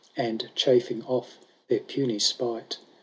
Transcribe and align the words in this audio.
And 0.17 0.49
chafing 0.55 1.03
off 1.03 1.37
their 1.67 1.81
puny 1.81 2.17
spite. 2.17 2.79